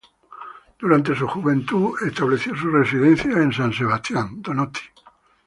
Durante 0.79 1.13
su 1.15 1.27
juventud 1.27 1.93
estableció 2.07 2.55
su 2.57 2.71
residencia 2.71 3.33
en 3.33 3.53
San 3.53 3.71
Sebastián. 3.71 4.41